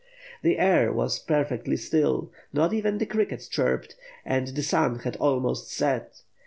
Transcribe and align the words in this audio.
The 0.41 0.57
air 0.57 0.91
was 0.91 1.19
perfectly 1.19 1.77
still, 1.77 2.31
not 2.51 2.73
even 2.73 2.97
the 2.97 3.05
crickets 3.05 3.47
chirped, 3.47 3.95
and 4.25 4.47
the 4.47 4.63
sun 4.63 4.97
had 4.97 5.15
almost 5.17 5.69
set. 5.71 6.23